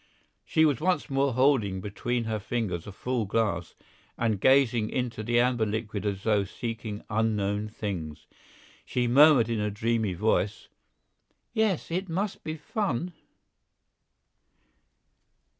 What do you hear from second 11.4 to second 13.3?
"Yes, it must be fun!"